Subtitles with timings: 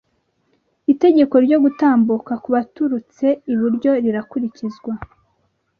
[0.93, 4.93] itegeko ryogutambuka kubaturutse iburyo rirakurizwa